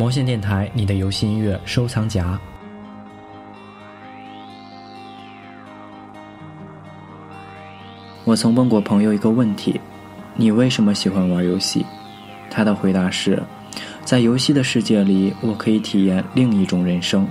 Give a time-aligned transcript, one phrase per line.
[0.00, 2.40] 毛线电台，你的游戏音乐收藏夹。
[8.24, 9.78] 我曾问过朋友一个问题：
[10.36, 11.84] 你为什么喜欢玩游戏？
[12.48, 13.42] 他的回答是：
[14.02, 17.28] 在游戏的世界里，我可以体验另一种人生。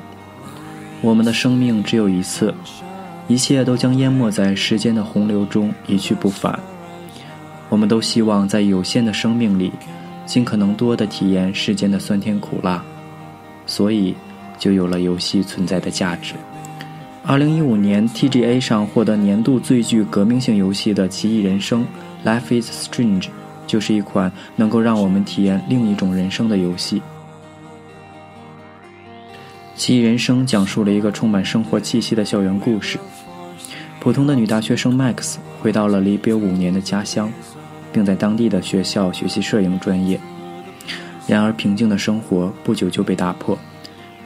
[1.01, 2.53] 我们的生命只有一次，
[3.27, 6.59] 一切都将淹没在时间的洪流中，一去不返。
[7.67, 9.71] 我们都希望在有限的生命里，
[10.29, 12.83] 尽可能多的体验世间的酸甜苦辣，
[13.65, 14.13] 所以
[14.59, 16.35] 就有了游戏存在的价值。
[17.25, 21.83] 二零一五年 TGA 上获得年度最具革命性游戏的《奇异人生》
[22.27, 23.29] （Life is Strange）
[23.65, 26.99] 就是一款能够让我们体验另一种人生的游戏。
[29.75, 32.99] 《奇异人生》讲述了一个充满生活气息的校园故事。
[33.99, 37.33] 普通的女大学生 Max 回到了离别五年的家乡，
[37.91, 40.19] 并在当地的学校学习摄影专业。
[41.27, 43.57] 然而，平静的生活不久就被打破。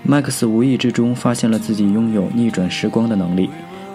[0.03, 3.50] 麦克斯无意之中发现了自己拥有逆转时光的能力，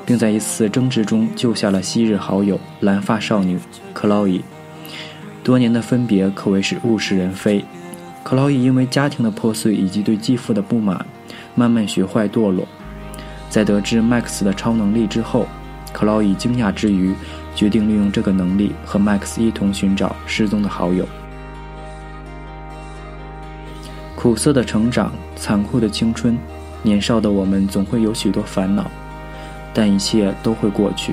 [0.07, 3.59] 并在一次争执中救下了昔日好友蓝发少女
[3.93, 4.43] 克劳伊。
[5.43, 7.65] 多年的分别可谓是物是人非。
[8.23, 11.05] 克劳伊因为家庭的破碎以及对继父的不满，
[11.55, 12.67] 慢慢学坏堕落。
[13.49, 15.47] 在得知麦克斯的超能力之后，
[15.95, 17.15] 克劳伊惊讶之余，
[17.59, 21.05] 决定利用这个能力和麦克斯一同寻找失踪的好友。
[24.15, 26.39] 苦涩的成长，残酷的青春，
[26.85, 28.89] 年少的我们总会有许多烦恼，
[29.75, 31.13] 但一切都会过去。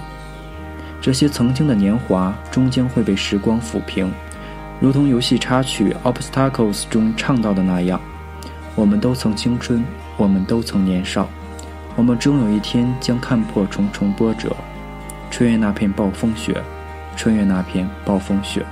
[1.02, 4.14] 这些曾经的年华终将会被时光抚平，
[4.80, 8.00] 如同游戏插曲《Obstacles》中唱到的那样
[8.78, 9.84] ：“我们都曾青春，
[10.16, 11.28] 我们都曾年少，
[11.96, 14.56] 我们终有一天将看破重重波折，
[15.38, 16.64] 穿越那片暴风雪，
[17.18, 18.66] 穿越那片暴风雪。”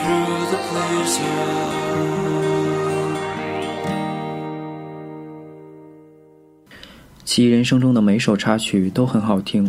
[0.00, 2.53] through the blizzard.
[7.34, 9.68] 其人生中的每首插曲都很好听，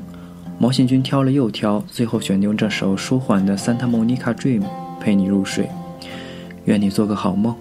[0.59, 4.61] 毛线君挑了又挑，最后选定这首舒缓的《Santa Monica Dream》
[5.01, 5.67] 陪你入睡。
[6.65, 7.55] 愿你做个好梦，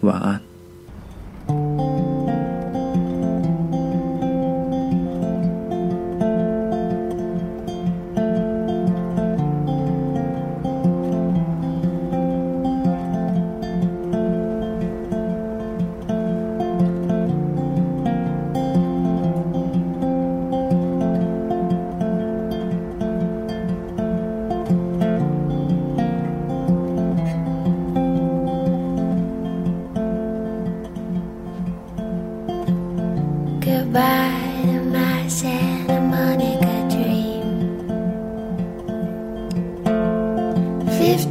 [0.00, 0.40] 晚安。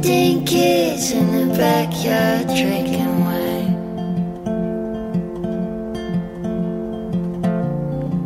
[0.06, 3.74] Fifteen kids in the backyard drinking wine.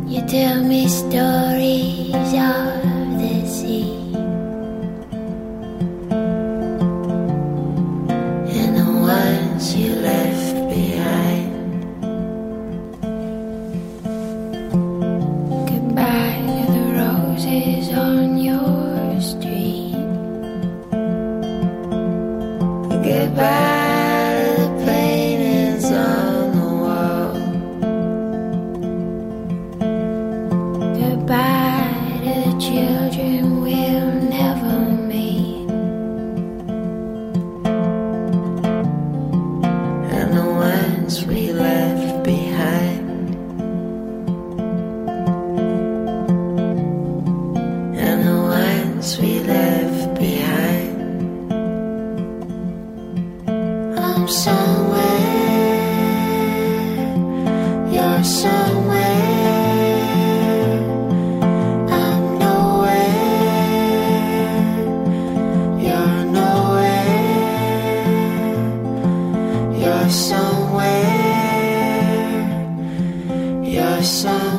[0.07, 4.13] You tell me stories of the sea.
[8.59, 10.20] And the ones you left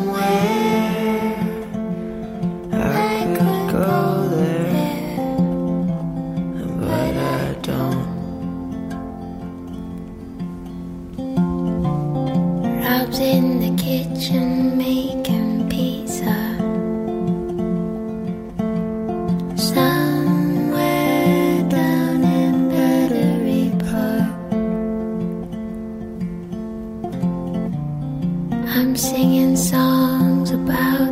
[0.03, 0.62] away.
[29.83, 31.12] songs about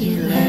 [0.00, 0.47] you love.